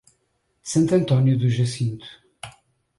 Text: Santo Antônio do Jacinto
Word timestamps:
Santo 0.63 0.95
Antônio 0.95 1.37
do 1.37 1.47
Jacinto 1.47 2.03